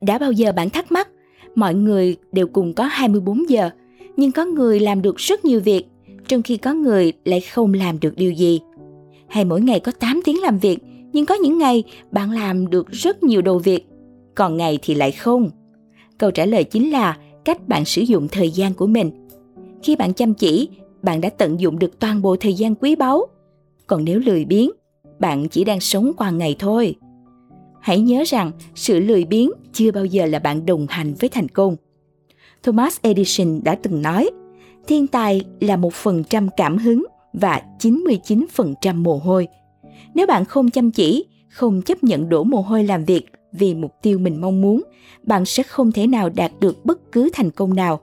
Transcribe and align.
Đã 0.00 0.18
bao 0.18 0.32
giờ 0.32 0.52
bạn 0.52 0.70
thắc 0.70 0.92
mắc, 0.92 1.08
mọi 1.54 1.74
người 1.74 2.16
đều 2.32 2.46
cùng 2.46 2.72
có 2.72 2.84
24 2.84 3.50
giờ, 3.50 3.70
nhưng 4.16 4.32
có 4.32 4.44
người 4.44 4.80
làm 4.80 5.02
được 5.02 5.16
rất 5.16 5.44
nhiều 5.44 5.60
việc, 5.60 5.86
trong 6.28 6.42
khi 6.42 6.56
có 6.56 6.74
người 6.74 7.12
lại 7.24 7.40
không 7.40 7.74
làm 7.74 8.00
được 8.00 8.16
điều 8.16 8.32
gì. 8.32 8.60
Hay 9.28 9.44
mỗi 9.44 9.60
ngày 9.60 9.80
có 9.80 9.92
8 9.92 10.20
tiếng 10.24 10.42
làm 10.42 10.58
việc, 10.58 10.78
nhưng 11.12 11.26
có 11.26 11.34
những 11.34 11.58
ngày 11.58 11.84
bạn 12.10 12.30
làm 12.30 12.70
được 12.70 12.90
rất 12.90 13.22
nhiều 13.22 13.42
đồ 13.42 13.58
việc, 13.58 13.86
còn 14.34 14.56
ngày 14.56 14.78
thì 14.82 14.94
lại 14.94 15.12
không. 15.12 15.50
Câu 16.18 16.30
trả 16.30 16.46
lời 16.46 16.64
chính 16.64 16.90
là 16.90 17.18
cách 17.44 17.68
bạn 17.68 17.84
sử 17.84 18.02
dụng 18.02 18.28
thời 18.28 18.50
gian 18.50 18.74
của 18.74 18.86
mình. 18.86 19.10
Khi 19.82 19.96
bạn 19.96 20.12
chăm 20.12 20.34
chỉ, 20.34 20.68
bạn 21.02 21.20
đã 21.20 21.28
tận 21.28 21.60
dụng 21.60 21.78
được 21.78 21.98
toàn 21.98 22.22
bộ 22.22 22.36
thời 22.36 22.54
gian 22.54 22.74
quý 22.74 22.96
báu. 22.96 23.26
Còn 23.86 24.04
nếu 24.04 24.18
lười 24.18 24.44
biếng, 24.44 24.70
bạn 25.18 25.48
chỉ 25.48 25.64
đang 25.64 25.80
sống 25.80 26.12
qua 26.16 26.30
ngày 26.30 26.56
thôi. 26.58 26.94
Hãy 27.86 28.00
nhớ 28.00 28.22
rằng 28.26 28.52
sự 28.74 29.00
lười 29.00 29.24
biếng 29.24 29.50
chưa 29.72 29.90
bao 29.90 30.04
giờ 30.04 30.26
là 30.26 30.38
bạn 30.38 30.66
đồng 30.66 30.86
hành 30.90 31.14
với 31.14 31.28
thành 31.28 31.48
công. 31.48 31.76
Thomas 32.62 32.96
Edison 33.02 33.60
đã 33.64 33.74
từng 33.82 34.02
nói, 34.02 34.30
thiên 34.86 35.06
tài 35.06 35.40
là 35.60 35.76
một 35.76 35.94
phần 35.94 36.24
trăm 36.24 36.48
cảm 36.56 36.78
hứng 36.78 37.04
và 37.32 37.62
99% 37.80 38.94
mồ 38.94 39.16
hôi. 39.16 39.48
Nếu 40.14 40.26
bạn 40.26 40.44
không 40.44 40.70
chăm 40.70 40.90
chỉ, 40.90 41.24
không 41.48 41.82
chấp 41.82 42.04
nhận 42.04 42.28
đổ 42.28 42.44
mồ 42.44 42.60
hôi 42.60 42.84
làm 42.84 43.04
việc 43.04 43.26
vì 43.52 43.74
mục 43.74 43.92
tiêu 44.02 44.18
mình 44.18 44.40
mong 44.40 44.60
muốn, 44.60 44.82
bạn 45.22 45.44
sẽ 45.44 45.62
không 45.62 45.92
thể 45.92 46.06
nào 46.06 46.28
đạt 46.28 46.52
được 46.60 46.84
bất 46.84 47.12
cứ 47.12 47.30
thành 47.32 47.50
công 47.50 47.74
nào. 47.74 48.00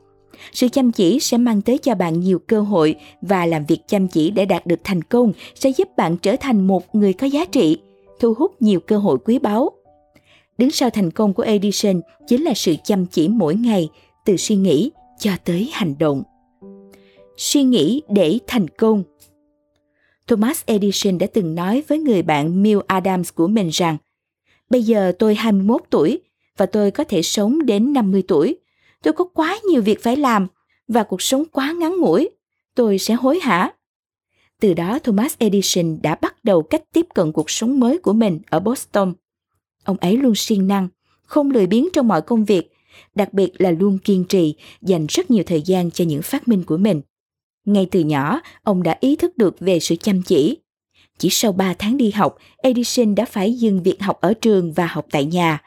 Sự 0.53 0.67
chăm 0.67 0.91
chỉ 0.91 1.19
sẽ 1.19 1.37
mang 1.37 1.61
tới 1.61 1.77
cho 1.77 1.95
bạn 1.95 2.19
nhiều 2.19 2.39
cơ 2.39 2.61
hội 2.61 2.95
và 3.21 3.45
làm 3.45 3.65
việc 3.65 3.79
chăm 3.87 4.07
chỉ 4.07 4.31
để 4.31 4.45
đạt 4.45 4.67
được 4.67 4.79
thành 4.83 5.01
công 5.01 5.33
sẽ 5.55 5.69
giúp 5.69 5.87
bạn 5.97 6.17
trở 6.17 6.35
thành 6.35 6.67
một 6.67 6.95
người 6.95 7.13
có 7.13 7.27
giá 7.27 7.45
trị, 7.45 7.77
thu 8.19 8.33
hút 8.33 8.61
nhiều 8.61 8.79
cơ 8.79 8.97
hội 8.97 9.17
quý 9.25 9.39
báu. 9.39 9.71
Đứng 10.57 10.71
sau 10.71 10.89
thành 10.89 11.11
công 11.11 11.33
của 11.33 11.43
Edison 11.43 12.01
chính 12.27 12.43
là 12.43 12.53
sự 12.53 12.75
chăm 12.83 13.05
chỉ 13.05 13.27
mỗi 13.27 13.55
ngày, 13.55 13.89
từ 14.25 14.37
suy 14.37 14.55
nghĩ 14.55 14.91
cho 15.19 15.31
tới 15.45 15.69
hành 15.73 15.95
động. 15.99 16.23
Suy 17.37 17.63
nghĩ 17.63 18.01
để 18.09 18.39
thành 18.47 18.67
công 18.67 19.03
Thomas 20.27 20.63
Edison 20.65 21.17
đã 21.17 21.27
từng 21.33 21.55
nói 21.55 21.83
với 21.87 21.99
người 21.99 22.21
bạn 22.21 22.63
Mill 22.63 22.79
Adams 22.87 23.33
của 23.35 23.47
mình 23.47 23.69
rằng 23.69 23.97
Bây 24.69 24.83
giờ 24.83 25.11
tôi 25.19 25.35
21 25.35 25.81
tuổi 25.89 26.21
và 26.57 26.65
tôi 26.65 26.91
có 26.91 27.03
thể 27.03 27.21
sống 27.21 27.65
đến 27.65 27.93
50 27.93 28.23
tuổi. 28.27 28.57
Tôi 29.01 29.13
có 29.13 29.25
quá 29.25 29.59
nhiều 29.69 29.81
việc 29.81 30.03
phải 30.03 30.15
làm 30.15 30.47
và 30.87 31.03
cuộc 31.03 31.21
sống 31.21 31.43
quá 31.51 31.73
ngắn 31.79 31.99
ngủi. 31.99 32.29
Tôi 32.75 32.97
sẽ 32.97 33.13
hối 33.13 33.39
hả. 33.39 33.73
Từ 34.63 34.73
đó 34.73 34.99
Thomas 34.99 35.35
Edison 35.37 35.97
đã 36.01 36.15
bắt 36.15 36.43
đầu 36.43 36.61
cách 36.61 36.83
tiếp 36.93 37.05
cận 37.15 37.31
cuộc 37.31 37.49
sống 37.49 37.79
mới 37.79 37.97
của 37.97 38.13
mình 38.13 38.39
ở 38.49 38.59
Boston. 38.59 39.13
Ông 39.83 39.97
ấy 39.97 40.17
luôn 40.17 40.35
siêng 40.35 40.67
năng, 40.67 40.87
không 41.25 41.51
lười 41.51 41.67
biếng 41.67 41.87
trong 41.93 42.07
mọi 42.07 42.21
công 42.21 42.45
việc, 42.45 42.71
đặc 43.15 43.33
biệt 43.33 43.61
là 43.61 43.71
luôn 43.71 43.97
kiên 43.97 44.23
trì, 44.23 44.55
dành 44.81 45.05
rất 45.09 45.31
nhiều 45.31 45.43
thời 45.47 45.61
gian 45.61 45.91
cho 45.91 46.05
những 46.05 46.21
phát 46.21 46.47
minh 46.47 46.63
của 46.63 46.77
mình. 46.77 47.01
Ngay 47.65 47.87
từ 47.91 47.99
nhỏ, 47.99 48.41
ông 48.63 48.83
đã 48.83 48.97
ý 48.99 49.15
thức 49.15 49.37
được 49.37 49.59
về 49.59 49.79
sự 49.79 49.95
chăm 49.95 50.21
chỉ. 50.21 50.57
Chỉ 51.17 51.29
sau 51.31 51.51
3 51.51 51.73
tháng 51.73 51.97
đi 51.97 52.11
học, 52.11 52.37
Edison 52.57 53.15
đã 53.15 53.25
phải 53.25 53.53
dừng 53.53 53.83
việc 53.83 54.01
học 54.01 54.17
ở 54.21 54.33
trường 54.33 54.73
và 54.73 54.87
học 54.87 55.05
tại 55.11 55.25
nhà. 55.25 55.61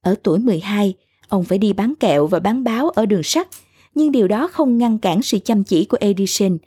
Ở 0.00 0.14
tuổi 0.22 0.38
12, 0.38 0.94
ông 1.28 1.44
phải 1.44 1.58
đi 1.58 1.72
bán 1.72 1.94
kẹo 2.00 2.26
và 2.26 2.40
bán 2.40 2.64
báo 2.64 2.88
ở 2.88 3.06
đường 3.06 3.22
sắt, 3.22 3.48
nhưng 3.94 4.12
điều 4.12 4.28
đó 4.28 4.48
không 4.48 4.78
ngăn 4.78 4.98
cản 4.98 5.22
sự 5.22 5.38
chăm 5.38 5.64
chỉ 5.64 5.84
của 5.84 5.98
Edison. 6.00 6.58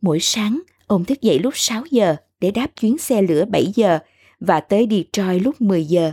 Mỗi 0.00 0.20
sáng, 0.20 0.60
ông 0.90 1.04
thức 1.04 1.20
dậy 1.20 1.38
lúc 1.38 1.56
6 1.56 1.82
giờ 1.90 2.16
để 2.40 2.50
đáp 2.50 2.66
chuyến 2.80 2.98
xe 2.98 3.22
lửa 3.22 3.44
7 3.44 3.66
giờ 3.74 3.98
và 4.40 4.60
tới 4.60 4.88
Detroit 4.90 5.42
lúc 5.42 5.60
10 5.60 5.84
giờ. 5.84 6.12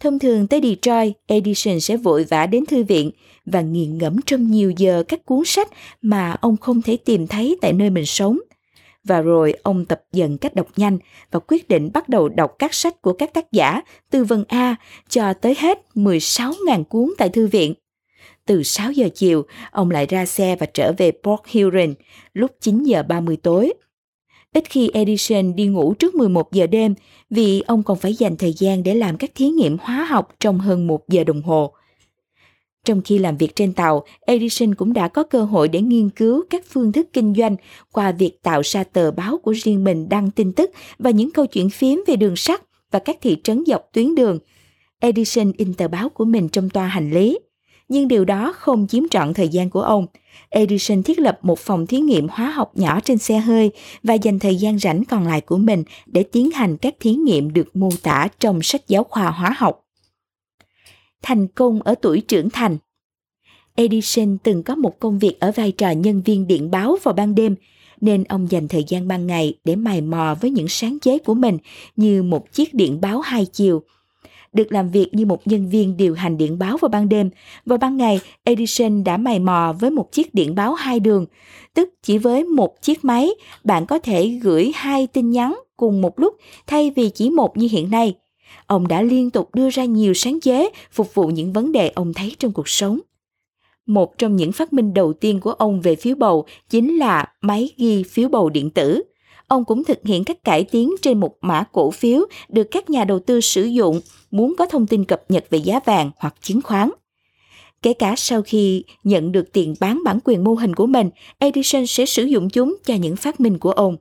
Thông 0.00 0.18
thường 0.18 0.46
tới 0.46 0.60
Detroit, 0.62 1.12
Edison 1.26 1.80
sẽ 1.80 1.96
vội 1.96 2.24
vã 2.24 2.46
đến 2.46 2.66
thư 2.66 2.84
viện 2.84 3.10
và 3.46 3.60
nghiền 3.60 3.98
ngẫm 3.98 4.16
trong 4.26 4.50
nhiều 4.50 4.72
giờ 4.76 5.02
các 5.08 5.24
cuốn 5.24 5.42
sách 5.44 5.68
mà 6.02 6.36
ông 6.40 6.56
không 6.56 6.82
thể 6.82 6.96
tìm 6.96 7.26
thấy 7.26 7.56
tại 7.60 7.72
nơi 7.72 7.90
mình 7.90 8.06
sống. 8.06 8.38
Và 9.04 9.20
rồi 9.20 9.54
ông 9.62 9.84
tập 9.84 10.02
dần 10.12 10.38
cách 10.38 10.54
đọc 10.54 10.66
nhanh 10.76 10.98
và 11.30 11.40
quyết 11.48 11.68
định 11.68 11.90
bắt 11.92 12.08
đầu 12.08 12.28
đọc 12.28 12.54
các 12.58 12.74
sách 12.74 13.02
của 13.02 13.12
các 13.12 13.34
tác 13.34 13.52
giả 13.52 13.80
từ 14.10 14.24
vần 14.24 14.44
A 14.48 14.76
cho 15.08 15.32
tới 15.32 15.54
hết 15.58 15.78
16.000 15.94 16.84
cuốn 16.84 17.10
tại 17.18 17.28
thư 17.28 17.46
viện. 17.46 17.74
Từ 18.46 18.62
6 18.62 18.92
giờ 18.92 19.08
chiều, 19.14 19.44
ông 19.70 19.90
lại 19.90 20.06
ra 20.06 20.26
xe 20.26 20.56
và 20.56 20.66
trở 20.66 20.92
về 20.98 21.12
Port 21.22 21.40
Huron 21.52 21.94
lúc 22.34 22.50
9 22.60 22.82
giờ 22.82 23.02
30 23.02 23.36
tối. 23.42 23.72
Ít 24.54 24.64
khi 24.70 24.90
Edison 24.94 25.56
đi 25.56 25.66
ngủ 25.66 25.94
trước 25.94 26.14
11 26.14 26.52
giờ 26.52 26.66
đêm 26.66 26.94
vì 27.30 27.60
ông 27.60 27.82
còn 27.82 27.98
phải 27.98 28.14
dành 28.14 28.36
thời 28.36 28.52
gian 28.52 28.82
để 28.82 28.94
làm 28.94 29.16
các 29.16 29.30
thí 29.34 29.48
nghiệm 29.48 29.76
hóa 29.80 30.04
học 30.04 30.34
trong 30.40 30.58
hơn 30.58 30.86
một 30.86 31.08
giờ 31.08 31.24
đồng 31.24 31.42
hồ. 31.42 31.72
Trong 32.84 33.02
khi 33.02 33.18
làm 33.18 33.36
việc 33.36 33.56
trên 33.56 33.72
tàu, 33.72 34.04
Edison 34.20 34.74
cũng 34.74 34.92
đã 34.92 35.08
có 35.08 35.22
cơ 35.22 35.44
hội 35.44 35.68
để 35.68 35.80
nghiên 35.80 36.10
cứu 36.10 36.44
các 36.50 36.64
phương 36.68 36.92
thức 36.92 37.08
kinh 37.12 37.34
doanh 37.34 37.56
qua 37.92 38.12
việc 38.12 38.42
tạo 38.42 38.60
ra 38.64 38.84
tờ 38.84 39.10
báo 39.10 39.38
của 39.38 39.52
riêng 39.52 39.84
mình 39.84 40.08
đăng 40.08 40.30
tin 40.30 40.52
tức 40.52 40.70
và 40.98 41.10
những 41.10 41.30
câu 41.30 41.46
chuyện 41.46 41.70
phím 41.70 42.04
về 42.06 42.16
đường 42.16 42.36
sắt 42.36 42.62
và 42.90 42.98
các 42.98 43.18
thị 43.20 43.36
trấn 43.44 43.64
dọc 43.66 43.82
tuyến 43.92 44.14
đường. 44.14 44.38
Edison 45.00 45.52
in 45.56 45.74
tờ 45.74 45.88
báo 45.88 46.08
của 46.08 46.24
mình 46.24 46.48
trong 46.48 46.70
toa 46.70 46.86
hành 46.86 47.10
lý. 47.10 47.38
Nhưng 47.90 48.08
điều 48.08 48.24
đó 48.24 48.54
không 48.56 48.86
chiếm 48.86 49.08
trọn 49.10 49.34
thời 49.34 49.48
gian 49.48 49.70
của 49.70 49.82
ông. 49.82 50.06
Edison 50.48 51.02
thiết 51.02 51.18
lập 51.18 51.38
một 51.42 51.58
phòng 51.58 51.86
thí 51.86 51.98
nghiệm 51.98 52.28
hóa 52.28 52.50
học 52.50 52.72
nhỏ 52.74 53.00
trên 53.00 53.18
xe 53.18 53.38
hơi 53.38 53.70
và 54.02 54.14
dành 54.14 54.38
thời 54.38 54.56
gian 54.56 54.78
rảnh 54.78 55.04
còn 55.04 55.26
lại 55.26 55.40
của 55.40 55.56
mình 55.56 55.84
để 56.06 56.22
tiến 56.22 56.50
hành 56.50 56.76
các 56.76 56.94
thí 57.00 57.14
nghiệm 57.14 57.52
được 57.52 57.76
mô 57.76 57.88
tả 58.02 58.28
trong 58.38 58.62
sách 58.62 58.88
giáo 58.88 59.04
khoa 59.04 59.30
hóa 59.30 59.54
học 59.58 59.80
thành 61.22 61.46
công 61.46 61.82
ở 61.82 61.94
tuổi 61.94 62.20
trưởng 62.20 62.50
thành. 62.50 62.78
Edison 63.74 64.38
từng 64.42 64.62
có 64.62 64.74
một 64.74 65.00
công 65.00 65.18
việc 65.18 65.40
ở 65.40 65.52
vai 65.52 65.72
trò 65.72 65.90
nhân 65.90 66.22
viên 66.22 66.46
điện 66.46 66.70
báo 66.70 66.96
vào 67.02 67.14
ban 67.14 67.34
đêm, 67.34 67.54
nên 68.00 68.24
ông 68.24 68.50
dành 68.50 68.68
thời 68.68 68.84
gian 68.88 69.08
ban 69.08 69.26
ngày 69.26 69.54
để 69.64 69.76
mày 69.76 70.00
mò 70.00 70.36
với 70.40 70.50
những 70.50 70.68
sáng 70.68 70.98
chế 71.00 71.18
của 71.18 71.34
mình 71.34 71.58
như 71.96 72.22
một 72.22 72.52
chiếc 72.52 72.74
điện 72.74 73.00
báo 73.00 73.20
hai 73.20 73.46
chiều. 73.46 73.82
Được 74.52 74.72
làm 74.72 74.90
việc 74.90 75.08
như 75.12 75.26
một 75.26 75.46
nhân 75.46 75.70
viên 75.70 75.96
điều 75.96 76.14
hành 76.14 76.36
điện 76.36 76.58
báo 76.58 76.76
vào 76.76 76.88
ban 76.88 77.08
đêm, 77.08 77.30
vào 77.66 77.78
ban 77.78 77.96
ngày 77.96 78.20
Edison 78.44 79.04
đã 79.04 79.16
mày 79.16 79.38
mò 79.38 79.74
với 79.80 79.90
một 79.90 80.12
chiếc 80.12 80.34
điện 80.34 80.54
báo 80.54 80.74
hai 80.74 81.00
đường, 81.00 81.26
tức 81.74 81.88
chỉ 82.02 82.18
với 82.18 82.44
một 82.44 82.82
chiếc 82.82 83.04
máy, 83.04 83.30
bạn 83.64 83.86
có 83.86 83.98
thể 83.98 84.28
gửi 84.28 84.72
hai 84.74 85.06
tin 85.06 85.30
nhắn 85.30 85.60
cùng 85.76 86.00
một 86.00 86.20
lúc 86.20 86.36
thay 86.66 86.90
vì 86.90 87.10
chỉ 87.10 87.30
một 87.30 87.56
như 87.56 87.68
hiện 87.70 87.90
nay– 87.90 88.14
ông 88.66 88.88
đã 88.88 89.02
liên 89.02 89.30
tục 89.30 89.54
đưa 89.54 89.70
ra 89.70 89.84
nhiều 89.84 90.14
sáng 90.14 90.40
chế 90.40 90.70
phục 90.92 91.14
vụ 91.14 91.26
những 91.26 91.52
vấn 91.52 91.72
đề 91.72 91.88
ông 91.88 92.14
thấy 92.14 92.36
trong 92.38 92.52
cuộc 92.52 92.68
sống. 92.68 93.00
Một 93.86 94.18
trong 94.18 94.36
những 94.36 94.52
phát 94.52 94.72
minh 94.72 94.94
đầu 94.94 95.12
tiên 95.12 95.40
của 95.40 95.52
ông 95.52 95.80
về 95.80 95.96
phiếu 95.96 96.16
bầu 96.16 96.46
chính 96.68 96.96
là 96.96 97.32
máy 97.40 97.70
ghi 97.76 98.02
phiếu 98.02 98.28
bầu 98.28 98.50
điện 98.50 98.70
tử. 98.70 99.02
Ông 99.50 99.64
cũng 99.64 99.84
thực 99.84 99.98
hiện 100.04 100.24
các 100.24 100.44
cải 100.44 100.64
tiến 100.64 100.94
trên 101.02 101.20
một 101.20 101.34
mã 101.40 101.64
cổ 101.72 101.90
phiếu 101.90 102.20
được 102.48 102.64
các 102.70 102.90
nhà 102.90 103.04
đầu 103.04 103.18
tư 103.18 103.40
sử 103.40 103.64
dụng 103.64 104.00
muốn 104.30 104.54
có 104.58 104.66
thông 104.66 104.86
tin 104.86 105.04
cập 105.04 105.22
nhật 105.28 105.44
về 105.50 105.58
giá 105.58 105.80
vàng 105.84 106.10
hoặc 106.16 106.34
chứng 106.40 106.62
khoán. 106.62 106.90
Kể 107.82 107.92
cả 107.92 108.14
sau 108.16 108.42
khi 108.42 108.84
nhận 109.04 109.32
được 109.32 109.52
tiền 109.52 109.74
bán 109.80 110.00
bản 110.04 110.18
quyền 110.24 110.44
mô 110.44 110.54
hình 110.54 110.74
của 110.74 110.86
mình, 110.86 111.10
Edison 111.38 111.86
sẽ 111.86 112.06
sử 112.06 112.24
dụng 112.24 112.50
chúng 112.50 112.76
cho 112.84 112.94
những 112.94 113.16
phát 113.16 113.40
minh 113.40 113.58
của 113.58 113.72
ông. 113.72 113.96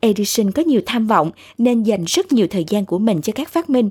Edison 0.00 0.50
có 0.50 0.62
nhiều 0.62 0.80
tham 0.86 1.06
vọng 1.06 1.30
nên 1.58 1.82
dành 1.82 2.04
rất 2.04 2.32
nhiều 2.32 2.46
thời 2.50 2.64
gian 2.68 2.84
của 2.84 2.98
mình 2.98 3.20
cho 3.22 3.32
các 3.36 3.48
phát 3.48 3.70
minh. 3.70 3.90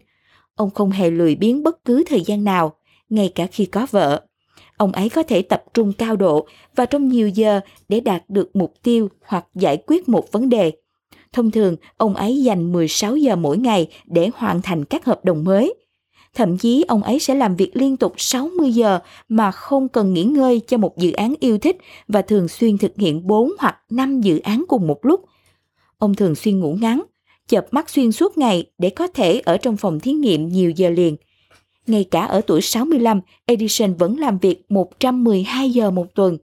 Ông 0.55 0.69
không 0.69 0.91
hề 0.91 1.09
lười 1.09 1.35
biếng 1.35 1.63
bất 1.63 1.85
cứ 1.85 2.03
thời 2.07 2.21
gian 2.21 2.43
nào, 2.43 2.75
ngay 3.09 3.31
cả 3.35 3.47
khi 3.51 3.65
có 3.65 3.87
vợ. 3.91 4.26
Ông 4.77 4.91
ấy 4.91 5.09
có 5.09 5.23
thể 5.23 5.41
tập 5.41 5.63
trung 5.73 5.93
cao 5.93 6.15
độ 6.15 6.47
và 6.75 6.85
trong 6.85 7.07
nhiều 7.07 7.29
giờ 7.29 7.59
để 7.89 7.99
đạt 7.99 8.23
được 8.27 8.55
mục 8.55 8.73
tiêu 8.83 9.09
hoặc 9.25 9.45
giải 9.55 9.77
quyết 9.87 10.09
một 10.09 10.31
vấn 10.31 10.49
đề. 10.49 10.71
Thông 11.33 11.51
thường, 11.51 11.75
ông 11.97 12.15
ấy 12.15 12.43
dành 12.43 12.73
16 12.73 13.15
giờ 13.15 13.35
mỗi 13.35 13.57
ngày 13.57 13.87
để 14.05 14.29
hoàn 14.35 14.61
thành 14.61 14.85
các 14.85 15.05
hợp 15.05 15.25
đồng 15.25 15.43
mới. 15.43 15.73
Thậm 16.33 16.57
chí 16.57 16.85
ông 16.87 17.03
ấy 17.03 17.19
sẽ 17.19 17.35
làm 17.35 17.55
việc 17.55 17.71
liên 17.73 17.97
tục 17.97 18.13
60 18.17 18.71
giờ 18.71 18.99
mà 19.29 19.51
không 19.51 19.89
cần 19.89 20.13
nghỉ 20.13 20.23
ngơi 20.23 20.61
cho 20.67 20.77
một 20.77 20.97
dự 20.97 21.11
án 21.11 21.33
yêu 21.39 21.57
thích 21.57 21.77
và 22.07 22.21
thường 22.21 22.47
xuyên 22.47 22.77
thực 22.77 22.91
hiện 22.97 23.27
4 23.27 23.51
hoặc 23.59 23.77
5 23.89 24.21
dự 24.21 24.39
án 24.39 24.65
cùng 24.67 24.87
một 24.87 25.05
lúc– 25.05 25.25
Ông 25.97 26.15
thường 26.15 26.35
xuyên 26.35 26.59
ngủ 26.59 26.77
ngắn, 26.81 27.03
chợp 27.47 27.67
mắt 27.71 27.89
xuyên 27.89 28.11
suốt 28.11 28.37
ngày 28.37 28.65
để 28.77 28.89
có 28.89 29.07
thể 29.07 29.39
ở 29.39 29.57
trong 29.57 29.77
phòng 29.77 29.99
thí 29.99 30.11
nghiệm 30.11 30.49
nhiều 30.49 30.71
giờ 30.71 30.89
liền. 30.89 31.15
Ngay 31.87 32.03
cả 32.03 32.25
ở 32.25 32.41
tuổi 32.47 32.61
65, 32.61 33.21
Edison 33.45 33.93
vẫn 33.93 34.19
làm 34.19 34.37
việc 34.37 34.65
112 34.69 35.69
giờ 35.69 35.91
một 35.91 36.15
tuần. 36.15 36.37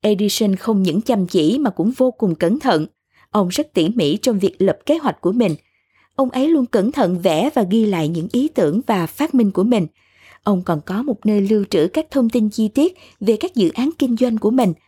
Edison 0.00 0.56
không 0.56 0.82
những 0.82 1.00
chăm 1.00 1.26
chỉ 1.26 1.58
mà 1.58 1.70
cũng 1.70 1.92
vô 1.96 2.10
cùng 2.10 2.34
cẩn 2.34 2.58
thận. 2.58 2.86
Ông 3.30 3.48
rất 3.48 3.74
tỉ 3.74 3.88
mỉ 3.88 4.16
trong 4.16 4.38
việc 4.38 4.54
lập 4.58 4.78
kế 4.86 4.98
hoạch 4.98 5.20
của 5.20 5.32
mình. 5.32 5.54
Ông 6.14 6.30
ấy 6.30 6.48
luôn 6.48 6.66
cẩn 6.66 6.92
thận 6.92 7.18
vẽ 7.18 7.50
và 7.54 7.62
ghi 7.70 7.86
lại 7.86 8.08
những 8.08 8.28
ý 8.32 8.48
tưởng 8.48 8.80
và 8.86 9.06
phát 9.06 9.34
minh 9.34 9.50
của 9.50 9.64
mình. 9.64 9.86
Ông 10.42 10.62
còn 10.62 10.80
có 10.86 11.02
một 11.02 11.26
nơi 11.26 11.40
lưu 11.40 11.64
trữ 11.70 11.88
các 11.92 12.10
thông 12.10 12.30
tin 12.30 12.50
chi 12.50 12.68
tiết 12.68 12.94
về 13.20 13.36
các 13.40 13.54
dự 13.54 13.70
án 13.74 13.90
kinh 13.98 14.16
doanh 14.16 14.38
của 14.38 14.50
mình– 14.50 14.72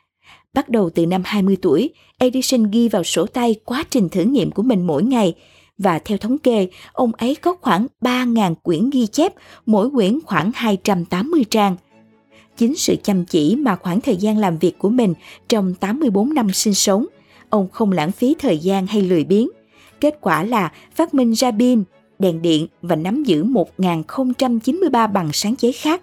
Bắt 0.55 0.69
đầu 0.69 0.91
từ 0.91 1.07
năm 1.07 1.23
20 1.25 1.57
tuổi, 1.63 1.91
Edison 2.19 2.71
ghi 2.71 2.89
vào 2.89 3.05
sổ 3.05 3.27
tay 3.27 3.55
quá 3.65 3.85
trình 3.91 4.09
thử 4.09 4.23
nghiệm 4.23 4.51
của 4.51 4.63
mình 4.63 4.87
mỗi 4.87 5.03
ngày 5.03 5.35
và 5.79 5.99
theo 5.99 6.19
thống 6.19 6.39
kê, 6.39 6.69
ông 6.93 7.13
ấy 7.13 7.35
có 7.35 7.55
khoảng 7.61 7.87
3.000 8.01 8.55
quyển 8.55 8.91
ghi 8.91 9.07
chép, 9.07 9.33
mỗi 9.67 9.91
quyển 9.91 10.19
khoảng 10.21 10.51
280 10.55 11.45
trang. 11.51 11.77
Chính 12.57 12.77
sự 12.77 12.97
chăm 13.03 13.25
chỉ 13.25 13.57
mà 13.57 13.77
khoảng 13.77 14.01
thời 14.01 14.17
gian 14.17 14.39
làm 14.39 14.59
việc 14.59 14.79
của 14.79 14.89
mình 14.89 15.15
trong 15.49 15.75
84 15.75 16.35
năm 16.35 16.53
sinh 16.53 16.75
sống, 16.75 17.07
ông 17.49 17.69
không 17.73 17.93
lãng 17.93 18.13
phí 18.13 18.35
thời 18.39 18.59
gian 18.59 18.87
hay 18.87 19.03
lười 19.03 19.25
biếng. 19.25 19.49
Kết 20.01 20.19
quả 20.21 20.43
là 20.43 20.73
phát 20.95 21.15
minh 21.15 21.33
ra 21.33 21.51
pin, 21.51 21.83
đèn 22.19 22.43
điện 22.43 22.67
và 22.83 22.97
nắm 22.97 23.25
giữ 23.25 23.45
1.093 23.45 25.13
bằng 25.13 25.31
sáng 25.33 25.57
chế 25.57 25.73
khác. 25.73 26.03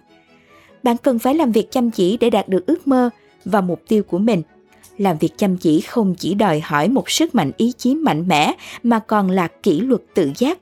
Bạn 0.84 0.98
cần 0.98 1.20
phải 1.20 1.36
làm 1.36 1.52
việc 1.52 1.72
chăm 1.72 1.92
chỉ 1.92 2.18
để 2.18 2.30
đạt 2.30 2.50
được 2.50 2.66
ước 2.66 2.88
mơ 2.88 3.10
và 3.46 3.62
mục 3.62 3.82
tiêu 3.88 4.04
của 4.04 4.20
mình– 4.20 4.42
làm 5.00 5.18
việc 5.18 5.38
chăm 5.38 5.58
chỉ 5.58 5.82
không 5.82 6.16
chỉ 6.16 6.34
đòi 6.34 6.60
hỏi 6.60 6.90
một 6.90 7.10
sức 7.10 7.36
mạnh 7.36 7.52
ý 7.58 7.72
chí 7.78 7.96
mạnh 7.96 8.28
mẽ 8.28 8.54
mà 8.84 9.00
còn 9.00 9.30
là 9.30 9.48
kỷ 9.48 9.80
luật 9.80 10.02
tự 10.14 10.32
giác. 10.38 10.60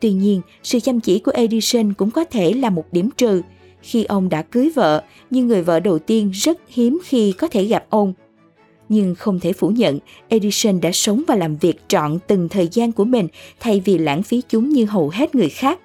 Tuy 0.00 0.12
nhiên, 0.12 0.40
sự 0.62 0.80
chăm 0.80 1.00
chỉ 1.00 1.18
của 1.18 1.32
Edison 1.34 1.92
cũng 1.92 2.10
có 2.10 2.24
thể 2.24 2.52
là 2.52 2.70
một 2.70 2.84
điểm 2.92 3.10
trừ 3.16 3.42
khi 3.82 4.04
ông 4.04 4.28
đã 4.28 4.42
cưới 4.42 4.70
vợ, 4.74 5.02
nhưng 5.30 5.46
người 5.46 5.62
vợ 5.62 5.80
đầu 5.80 5.98
tiên 5.98 6.30
rất 6.30 6.58
hiếm 6.68 6.98
khi 7.04 7.32
có 7.32 7.48
thể 7.48 7.64
gặp 7.64 7.86
ông. 7.90 8.12
Nhưng 8.88 9.14
không 9.14 9.40
thể 9.40 9.52
phủ 9.52 9.68
nhận, 9.68 9.98
Edison 10.28 10.80
đã 10.80 10.92
sống 10.92 11.22
và 11.26 11.34
làm 11.34 11.56
việc 11.56 11.76
trọn 11.88 12.18
từng 12.26 12.48
thời 12.48 12.68
gian 12.72 12.92
của 12.92 13.04
mình 13.04 13.28
thay 13.60 13.82
vì 13.84 13.98
lãng 13.98 14.22
phí 14.22 14.42
chúng 14.48 14.68
như 14.68 14.84
hầu 14.84 15.08
hết 15.08 15.34
người 15.34 15.48
khác. 15.48 15.80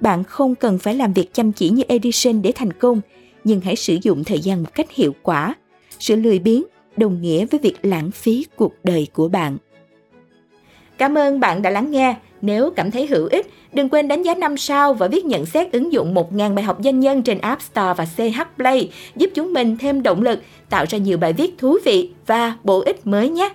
Bạn 0.00 0.24
không 0.24 0.54
cần 0.54 0.78
phải 0.78 0.94
làm 0.94 1.12
việc 1.12 1.34
chăm 1.34 1.52
chỉ 1.52 1.70
như 1.70 1.82
Edison 1.88 2.42
để 2.42 2.52
thành 2.54 2.72
công, 2.72 3.00
nhưng 3.44 3.60
hãy 3.60 3.76
sử 3.76 3.98
dụng 4.02 4.24
thời 4.24 4.40
gian 4.40 4.62
một 4.62 4.74
cách 4.74 4.92
hiệu 4.92 5.14
quả. 5.22 5.54
Sự 5.98 6.16
lười 6.16 6.38
biếng 6.38 6.62
đồng 6.96 7.22
nghĩa 7.22 7.46
với 7.46 7.60
việc 7.62 7.76
lãng 7.82 8.10
phí 8.10 8.46
cuộc 8.56 8.72
đời 8.84 9.06
của 9.12 9.28
bạn. 9.28 9.56
Cảm 10.98 11.18
ơn 11.18 11.40
bạn 11.40 11.62
đã 11.62 11.70
lắng 11.70 11.90
nghe. 11.90 12.16
Nếu 12.42 12.70
cảm 12.70 12.90
thấy 12.90 13.06
hữu 13.06 13.26
ích, 13.26 13.46
đừng 13.72 13.88
quên 13.88 14.08
đánh 14.08 14.22
giá 14.22 14.34
5 14.34 14.56
sao 14.56 14.94
và 14.94 15.08
viết 15.08 15.24
nhận 15.24 15.46
xét 15.46 15.72
ứng 15.72 15.92
dụng 15.92 16.14
1.000 16.14 16.54
bài 16.54 16.64
học 16.64 16.78
doanh 16.84 17.00
nhân 17.00 17.22
trên 17.22 17.38
App 17.38 17.62
Store 17.62 17.94
và 17.96 18.04
CH 18.16 18.56
Play, 18.56 18.90
giúp 19.16 19.30
chúng 19.34 19.52
mình 19.52 19.76
thêm 19.76 20.02
động 20.02 20.22
lực 20.22 20.38
tạo 20.70 20.84
ra 20.88 20.98
nhiều 20.98 21.18
bài 21.18 21.32
viết 21.32 21.54
thú 21.58 21.78
vị 21.84 22.10
và 22.26 22.56
bổ 22.64 22.80
ích 22.80 23.06
mới 23.06 23.28
nhé. 23.28 23.48